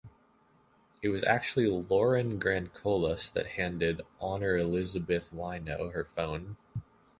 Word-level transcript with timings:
It 1.03 1.09
was 1.09 1.23
actually 1.25 1.67
Lauren 1.67 2.39
Grandcolas 2.39 3.31
that 3.33 3.45
handed 3.49 4.01
Honor 4.19 4.57
Elizabeth 4.57 5.31
Waino 5.31 5.93
her 5.93 6.05
phone. 6.05 6.57